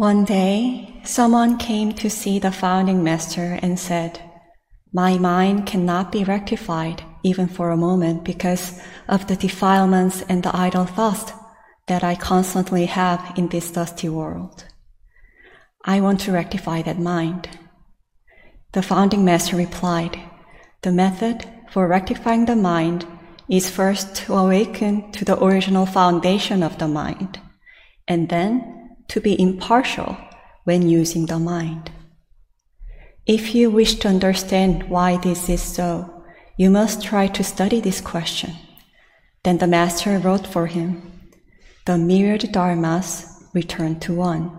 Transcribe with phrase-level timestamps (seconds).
[0.00, 4.18] One day, someone came to see the founding master and said,
[4.94, 10.56] My mind cannot be rectified even for a moment because of the defilements and the
[10.56, 11.34] idle thoughts
[11.86, 14.64] that I constantly have in this dusty world.
[15.84, 17.50] I want to rectify that mind.
[18.72, 20.18] The founding master replied,
[20.80, 23.06] The method for rectifying the mind
[23.50, 27.38] is first to awaken to the original foundation of the mind,
[28.08, 28.79] and then
[29.10, 30.16] to be impartial
[30.64, 31.90] when using the mind.
[33.26, 36.24] If you wish to understand why this is so,
[36.56, 38.54] you must try to study this question.
[39.44, 41.12] Then the master wrote for him,
[41.86, 44.50] The myriad dharmas return to one.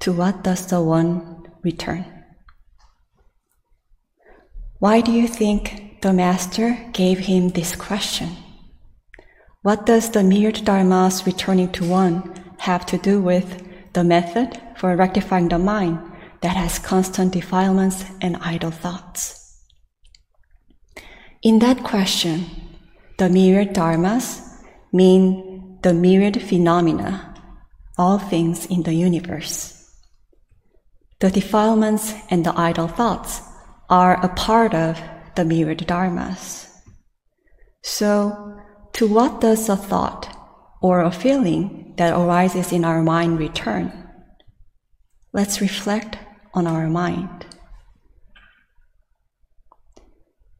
[0.00, 2.04] To what does the one return?
[4.80, 8.30] Why do you think the Master gave him this question
[9.62, 14.94] What does the myriad dharmas returning to one have to do with the method for
[14.96, 15.98] rectifying the mind
[16.42, 19.58] that has constant defilements and idle thoughts?
[21.42, 22.46] In that question,
[23.18, 24.40] the myriad dharmas
[24.92, 27.34] mean the myriad phenomena,
[27.98, 29.78] all things in the universe.
[31.18, 33.40] The defilements and the idle thoughts
[33.90, 35.00] are a part of
[35.34, 36.68] the myriad dharmas.
[37.82, 38.60] So,
[38.92, 40.31] to what does a thought
[40.82, 43.92] or a feeling that arises in our mind return?
[45.32, 46.18] Let's reflect
[46.52, 47.46] on our mind.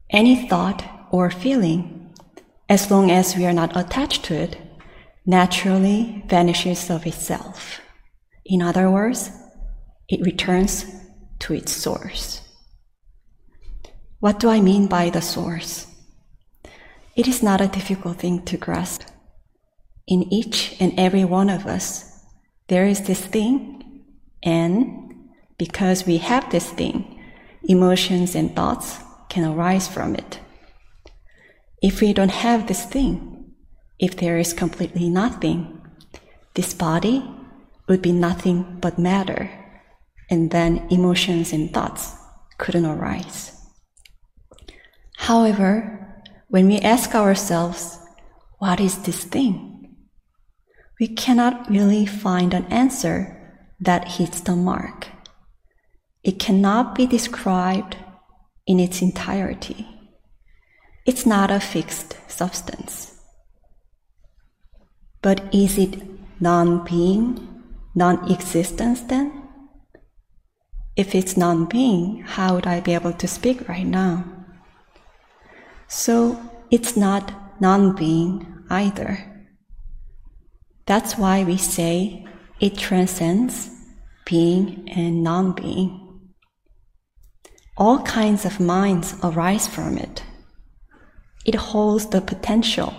[0.09, 2.15] Any thought or feeling,
[2.69, 4.57] as long as we are not attached to it,
[5.25, 7.81] naturally vanishes of itself.
[8.45, 9.31] In other words,
[10.09, 10.85] it returns
[11.39, 12.41] to its source.
[14.19, 15.87] What do I mean by the source?
[17.15, 19.03] It is not a difficult thing to grasp.
[20.07, 22.19] In each and every one of us,
[22.67, 24.03] there is this thing,
[24.43, 27.21] and because we have this thing,
[27.63, 28.99] emotions and thoughts
[29.29, 30.39] can arise from it.
[31.81, 33.53] If we don't have this thing,
[33.97, 35.81] if there is completely nothing,
[36.53, 37.23] this body
[37.87, 39.49] would be nothing but matter,
[40.29, 42.13] and then emotions and thoughts
[42.57, 43.51] couldn't arise.
[45.17, 47.97] However, when we ask ourselves,
[48.59, 49.72] what is this thing?
[51.03, 53.35] We cannot really find an answer
[53.81, 55.09] that hits the mark.
[56.23, 57.97] It cannot be described
[58.65, 59.85] in its entirety.
[61.05, 63.19] It's not a fixed substance.
[65.21, 66.01] But is it
[66.39, 69.43] non being, non existence then?
[70.95, 74.23] If it's non being, how would I be able to speak right now?
[75.89, 76.39] So
[76.71, 79.32] it's not non being either.
[80.85, 82.25] That's why we say
[82.59, 83.69] it transcends
[84.25, 85.99] being and non being.
[87.77, 90.23] All kinds of minds arise from it.
[91.45, 92.93] It holds the potential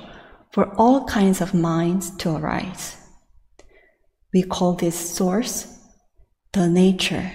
[0.52, 2.96] for all kinds of minds to arise.
[4.32, 5.78] We call this source
[6.52, 7.30] the nature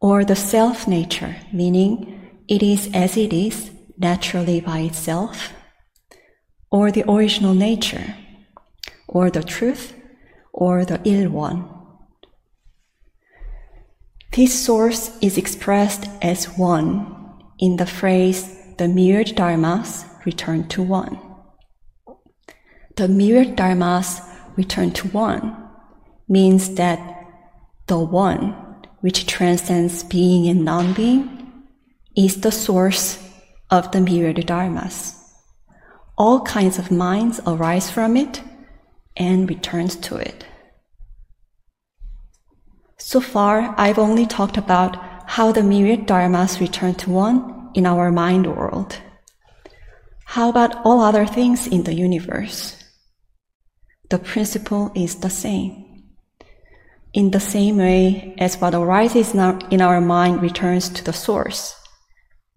[0.00, 5.52] or the self nature, meaning it is as it is naturally by itself,
[6.70, 8.16] or the original nature,
[9.12, 9.94] or the truth,
[10.52, 11.68] or the Il-Won.
[14.32, 17.22] This source is expressed as one
[17.58, 21.20] in the phrase, the myriad dharmas return to one.
[22.96, 24.20] The myriad dharmas
[24.56, 25.68] return to one
[26.28, 26.98] means that
[27.88, 28.56] the one,
[29.00, 31.62] which transcends being and non being,
[32.16, 33.22] is the source
[33.70, 35.18] of the myriad dharmas.
[36.16, 38.42] All kinds of minds arise from it
[39.16, 40.44] and returns to it.
[42.98, 44.96] So far, I've only talked about
[45.28, 48.98] how the myriad dharmas return to one in our mind world.
[50.24, 52.82] How about all other things in the universe?
[54.08, 56.04] The principle is the same.
[57.12, 61.74] In the same way as what arises in our mind returns to the source,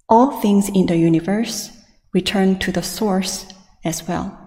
[0.08, 1.72] all things in the universe
[2.14, 3.46] return to the source
[3.84, 4.45] as well.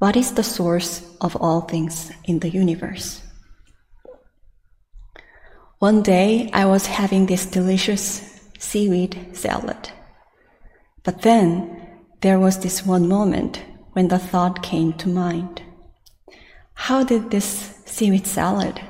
[0.00, 3.20] What is the source of all things in the universe?
[5.78, 9.90] One day I was having this delicious seaweed salad.
[11.04, 13.62] But then there was this one moment
[13.92, 15.60] when the thought came to mind.
[16.72, 18.80] How did this seaweed salad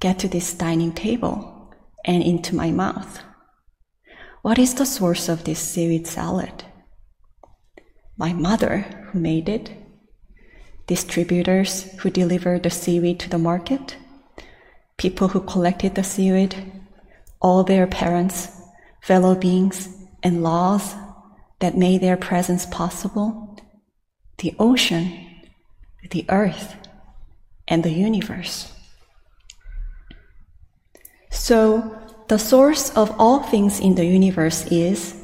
[0.00, 1.74] get to this dining table
[2.06, 3.20] and into my mouth?
[4.40, 6.64] What is the source of this seaweed salad?
[8.16, 8.78] My mother,
[9.12, 9.77] who made it,
[10.88, 13.96] distributors who deliver the seaweed to the market,
[14.96, 16.56] people who collected the seaweed,
[17.40, 18.50] all their parents,
[19.00, 19.88] fellow beings,
[20.22, 20.96] and laws
[21.60, 23.56] that made their presence possible,
[24.38, 25.26] the ocean,
[26.10, 26.76] the earth,
[27.68, 28.72] and the universe.
[31.30, 31.96] So,
[32.28, 35.14] the source of all things in the universe is,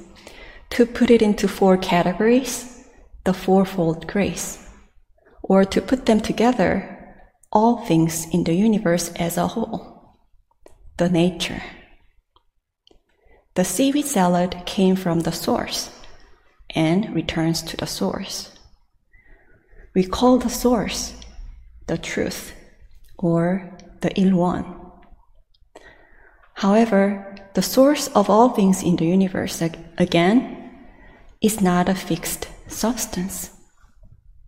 [0.70, 2.84] to put it into four categories,
[3.24, 4.63] the fourfold grace,
[5.44, 7.14] or to put them together,
[7.52, 10.16] all things in the universe as a whole,
[10.96, 11.62] the nature.
[13.54, 15.90] The seaweed salad came from the source
[16.74, 18.50] and returns to the source.
[19.94, 21.12] We call the source
[21.86, 22.52] the truth
[23.18, 24.64] or the Il-Won.
[26.54, 29.62] However, the source of all things in the universe,
[29.98, 30.70] again,
[31.42, 33.50] is not a fixed substance.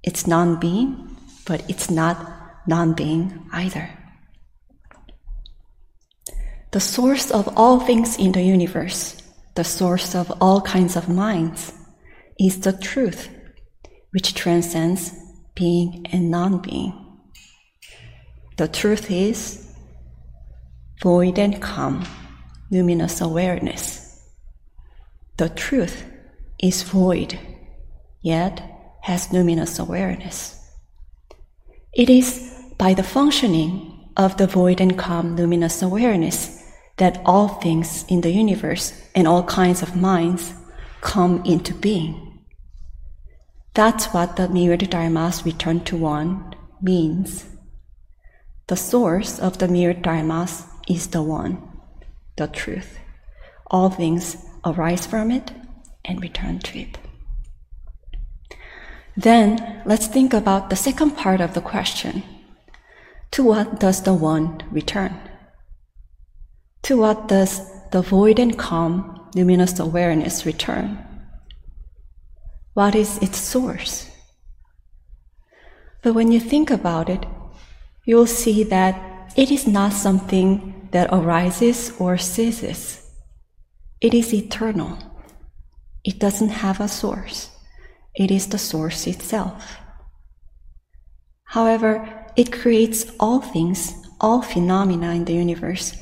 [0.07, 1.17] It's non being,
[1.47, 2.17] but it's not
[2.67, 3.91] non being either.
[6.71, 9.21] The source of all things in the universe,
[9.57, 11.73] the source of all kinds of minds,
[12.39, 13.29] is the truth,
[14.13, 15.13] which transcends
[15.57, 16.93] being and non being.
[18.59, 19.75] The truth is
[21.03, 22.05] void and calm,
[22.71, 24.23] luminous awareness.
[25.37, 26.05] The truth
[26.63, 27.39] is void,
[28.23, 28.76] yet
[29.07, 30.59] has luminous awareness.
[31.93, 36.61] It is by the functioning of the void and calm luminous awareness
[36.97, 40.53] that all things in the universe and all kinds of minds
[41.03, 42.43] come into being.
[43.75, 47.45] That's what the myriad dharmas return to one means.
[48.67, 51.63] The source of the myriad dharmas is the one,
[52.37, 52.99] the truth.
[53.69, 55.53] All things arise from it
[56.05, 56.99] and return to it.
[59.17, 62.23] Then let's think about the second part of the question.
[63.33, 65.19] To what does the one return?
[66.83, 70.99] To what does the void and calm, luminous awareness return?
[72.75, 74.11] What is its source?
[76.03, 77.25] But when you think about it,
[78.05, 83.03] you'll see that it is not something that arises or ceases.
[84.01, 84.99] It is eternal.
[86.05, 87.51] It doesn't have a source.
[88.17, 89.77] It is the source itself.
[91.45, 95.95] However, it creates all things, all phenomena in the universe.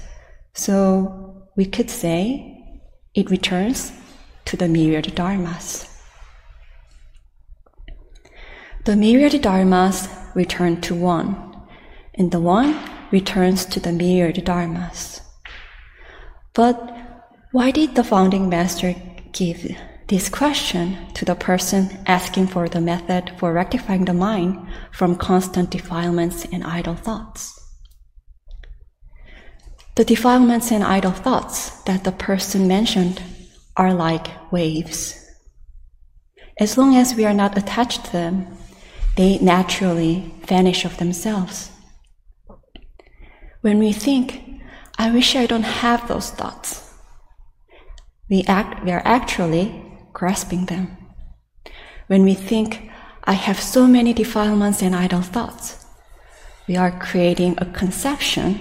[0.55, 2.81] So we could say
[3.15, 3.93] it returns
[4.47, 5.91] to the myriad dharmas.
[8.85, 11.57] The myriad dharmas return to one,
[12.15, 12.79] and the one
[13.11, 15.21] returns to the myriad dharmas.
[16.53, 16.77] But
[17.53, 18.95] why did the founding master
[19.33, 19.65] give
[20.09, 25.71] this question to the person asking for the method for rectifying the mind from constant
[25.71, 27.61] defilements and idle thoughts?
[29.97, 33.23] The defilements and idle thoughts that the person mentioned
[33.77, 35.21] are like waves.
[36.59, 38.47] As long as we are not attached to them,
[39.17, 41.71] they naturally vanish of themselves.
[43.61, 44.61] When we think,
[44.99, 46.93] I wish I don't have those thoughts,
[48.29, 49.84] we, act, we are actually
[50.15, 50.97] grasping them.
[52.07, 52.91] When we think,
[53.25, 55.85] I have so many defilements and idle thoughts,
[56.67, 58.59] we are creating a conception,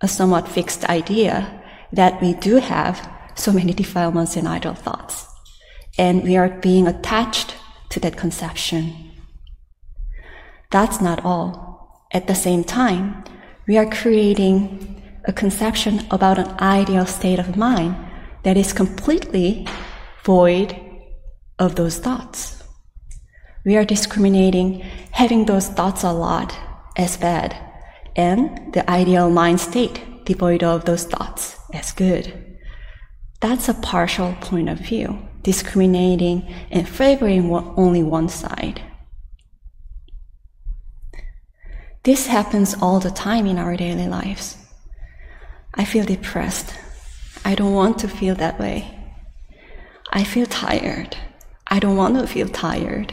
[0.00, 5.26] a somewhat fixed idea that we do have so many defilements and idle thoughts.
[5.98, 7.54] And we are being attached
[7.90, 9.12] to that conception
[10.74, 12.02] that's not all.
[12.12, 13.22] At the same time,
[13.68, 17.94] we are creating a conception about an ideal state of mind
[18.42, 19.68] that is completely
[20.24, 20.74] void
[21.58, 22.62] of those thoughts.
[23.64, 24.80] We are discriminating
[25.12, 26.56] having those thoughts a lot
[26.96, 27.56] as bad
[28.16, 32.58] and the ideal mind state devoid of those thoughts as good.
[33.40, 38.80] That's a partial point of view, discriminating and favoring only one side.
[42.04, 44.56] This happens all the time in our daily lives.
[45.74, 46.74] I feel depressed.
[47.44, 48.98] I don't want to feel that way.
[50.12, 51.16] I feel tired.
[51.74, 53.12] I don't want to feel tired.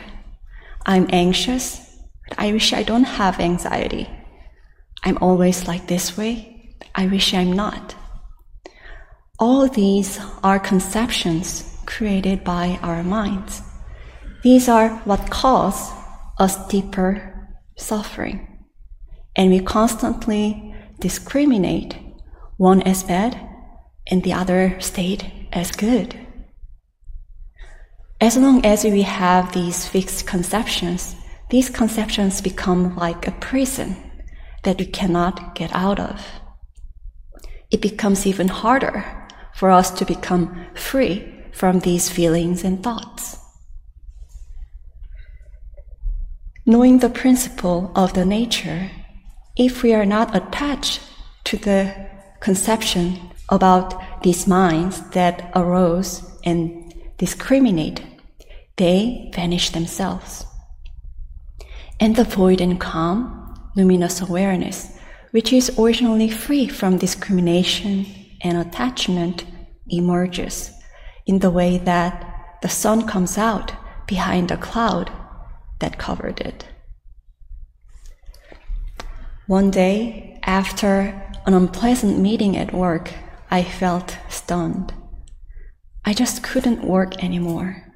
[0.85, 1.81] I'm anxious,
[2.29, 4.07] but I wish I don't have anxiety.
[5.03, 6.77] I'm always like this way.
[6.93, 7.95] I wish I'm not.
[9.39, 13.63] All these are conceptions created by our minds.
[14.43, 15.91] These are what cause
[16.37, 18.47] us deeper suffering
[19.35, 21.97] and we constantly discriminate
[22.57, 23.41] one as bad
[24.05, 26.27] and the other state as good.
[28.21, 31.15] As long as we have these fixed conceptions,
[31.49, 33.97] these conceptions become like a prison
[34.63, 36.21] that we cannot get out of.
[37.71, 43.37] it becomes even harder for us to become free from these feelings and thoughts.
[46.65, 48.91] Knowing the principle of the nature,
[49.55, 50.99] if we are not attached
[51.45, 51.93] to the
[52.39, 58.10] conception about these minds that arose and discriminate,
[58.81, 60.43] they vanish themselves.
[61.99, 64.97] And the void and calm, luminous awareness,
[65.29, 68.07] which is originally free from discrimination
[68.41, 69.45] and attachment,
[69.87, 70.71] emerges
[71.27, 72.25] in the way that
[72.63, 73.71] the sun comes out
[74.07, 75.11] behind a cloud
[75.79, 76.65] that covered it.
[79.45, 80.91] One day, after
[81.45, 83.11] an unpleasant meeting at work,
[83.51, 84.91] I felt stunned.
[86.03, 87.90] I just couldn't work anymore.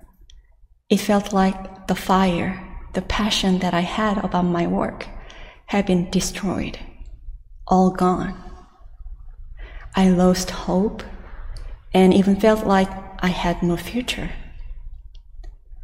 [0.88, 2.62] It felt like the fire,
[2.94, 5.08] the passion that I had about my work
[5.66, 6.78] had been destroyed,
[7.68, 8.40] all gone.
[9.96, 11.02] I lost hope
[11.92, 12.90] and even felt like
[13.24, 14.30] I had no future.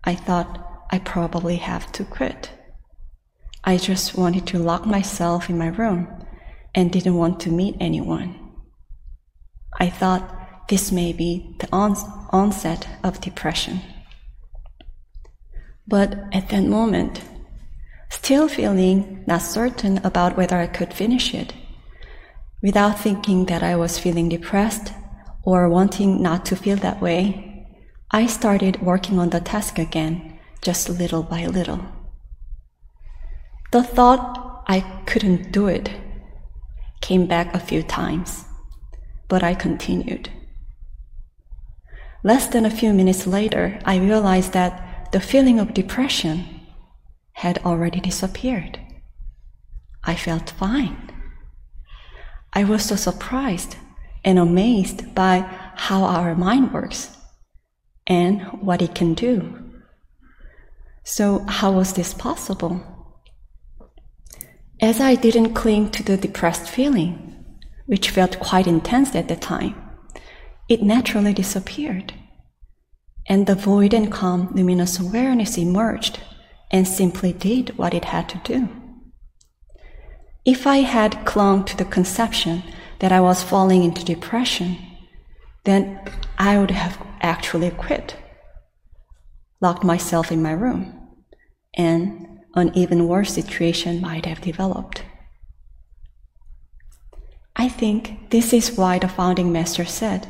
[0.04, 2.52] I thought I probably have to quit.
[3.64, 6.08] I just wanted to lock myself in my room
[6.76, 8.36] and didn't want to meet anyone.
[9.80, 13.82] I thought this may be the onset of depression.
[15.92, 17.20] But at that moment,
[18.10, 21.54] still feeling not certain about whether I could finish it,
[22.64, 24.94] without thinking that I was feeling depressed
[25.44, 27.68] or wanting not to feel that way,
[28.10, 31.82] I started working on the task again, just little by little.
[33.74, 35.92] The thought I couldn't do it
[37.02, 38.46] came back a few times,
[39.28, 40.30] but I continued.
[42.24, 46.62] Less than a few minutes later, I realized that the feeling of depression
[47.34, 48.80] had already disappeared.
[50.04, 51.12] I felt fine.
[52.54, 53.78] I was so surprised
[54.24, 55.40] and amazed by
[55.76, 57.18] how our mind works
[58.08, 59.58] and what it can do.
[61.04, 62.82] So, how was this possible?
[64.80, 67.46] As I didn't cling to the depressed feeling,
[67.86, 69.76] which felt quite intense at the time,
[70.70, 72.14] it naturally disappeared.
[73.28, 76.20] And the void and calm luminous awareness emerged
[76.72, 78.70] and simply did what it had to do.
[80.46, 82.64] If I had clung to the conception
[83.00, 84.78] that I was falling into depression,
[85.66, 86.00] then
[86.38, 88.16] I would have actually quit,
[89.60, 91.00] locked myself in my room,
[91.76, 95.04] and an even worse situation might have developed.
[97.56, 100.28] I think this is why the founding master said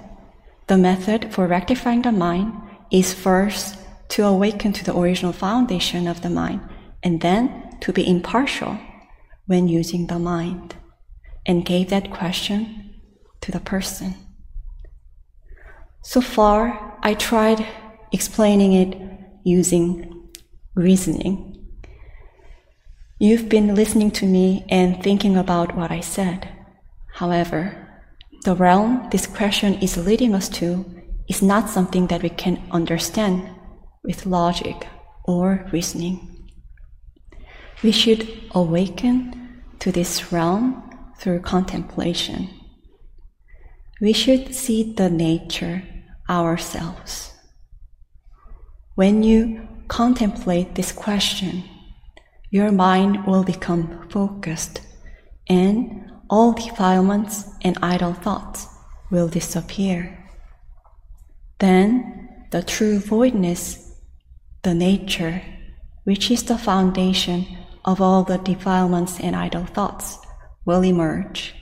[0.67, 2.53] the method for rectifying the mind
[2.91, 3.77] is first
[4.09, 6.61] to awaken to the original foundation of the mind
[7.01, 8.77] and then to be impartial
[9.47, 10.75] when using the mind
[11.45, 12.99] and gave that question
[13.41, 14.15] to the person.
[16.03, 17.65] So far, I tried
[18.11, 18.97] explaining it
[19.43, 20.29] using
[20.75, 21.47] reasoning.
[23.19, 26.49] You've been listening to me and thinking about what I said.
[27.13, 27.77] However,
[28.43, 31.00] the realm this question is leading us to
[31.31, 33.49] is not something that we can understand
[34.03, 34.85] with logic
[35.23, 36.17] or reasoning.
[37.81, 40.61] We should awaken to this realm
[41.19, 42.49] through contemplation.
[44.01, 45.83] We should see the nature
[46.29, 47.31] ourselves.
[48.95, 51.63] When you contemplate this question,
[52.49, 54.81] your mind will become focused
[55.47, 58.67] and all defilements and idle thoughts
[59.09, 60.20] will disappear.
[61.61, 63.93] Then the true voidness,
[64.63, 65.43] the nature,
[66.05, 67.45] which is the foundation
[67.85, 70.17] of all the defilements and idle thoughts,
[70.65, 71.53] will emerge.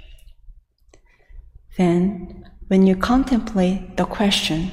[1.78, 4.72] Then, when you contemplate the question,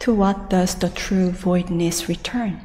[0.00, 2.60] to what does the true voidness return?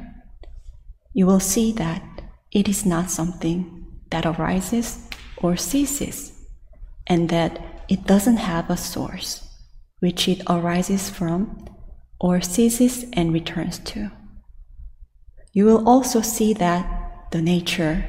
[1.12, 2.02] You will see that
[2.50, 6.32] it is not something that arises or ceases,
[7.06, 9.49] and that it doesn't have a source,
[10.00, 11.66] which it arises from
[12.20, 14.10] or ceases and returns to.
[15.52, 18.04] You will also see that the nature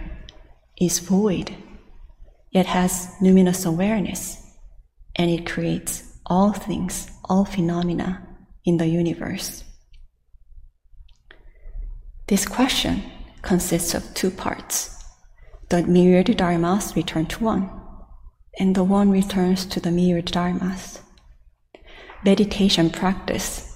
[0.80, 1.56] is void
[2.52, 4.38] yet has luminous awareness,
[5.16, 8.28] and it creates all things, all phenomena
[8.66, 9.64] in the universe.
[12.28, 13.04] This question
[13.42, 14.98] consists of two parts.
[15.70, 17.70] The myriad dharmas return to one,
[18.60, 21.00] and the one returns to the myriad dharmas.
[22.24, 23.76] Meditation practice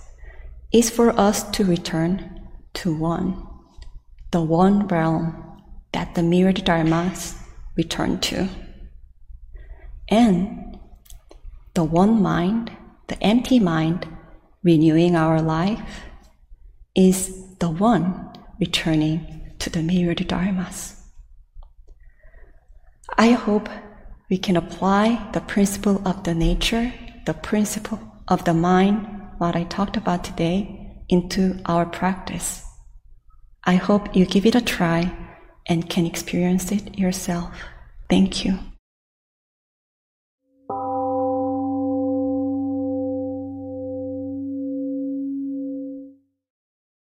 [0.71, 3.43] is for us to return to one,
[4.29, 5.61] the one realm
[5.93, 7.35] that the myriad dharmas
[7.75, 8.47] return to.
[10.09, 10.77] And
[11.73, 12.71] the one mind,
[13.07, 14.07] the empty mind,
[14.63, 16.03] renewing our life,
[16.93, 21.01] is the one returning to the myriad dharmas.
[23.17, 23.69] I hope
[24.29, 26.93] we can apply the principle of the nature,
[27.25, 32.63] the principle of the mind, what I talked about today, into our practice.
[33.63, 35.11] I hope you give it a try
[35.67, 37.55] and can experience it yourself.
[38.09, 38.59] Thank you.